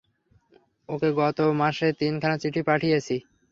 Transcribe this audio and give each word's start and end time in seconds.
ওকে 0.89 1.09
গত 1.19 1.37
মাসে 1.61 1.87
তিন 1.99 2.13
খানা 2.21 2.37
চিঠি 2.41 2.61
পাঠিয়েছি! 2.69 3.15